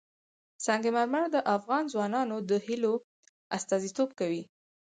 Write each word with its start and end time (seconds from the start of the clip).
سنگ 0.65 0.83
مرمر 0.95 1.25
د 1.31 1.37
افغان 1.55 1.83
ځوانانو 1.93 2.35
د 2.49 2.51
هیلو 2.65 2.93
استازیتوب 3.57 4.09
کوي. 4.19 4.43